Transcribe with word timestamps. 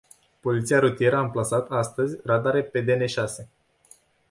Poliția 0.39 0.79
rutieră 0.79 1.15
a 1.15 1.19
amplasat, 1.19 1.69
astăzi, 1.69 2.17
radare 2.23 2.63
pe 2.63 2.81
de 2.81 2.95
ne 2.95 3.05
șase. 3.05 3.49